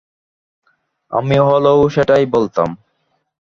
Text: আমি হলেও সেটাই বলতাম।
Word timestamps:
আমি 1.11 1.37
হলেও 1.39 1.79
সেটাই 1.89 2.23
বলতাম। 2.25 2.69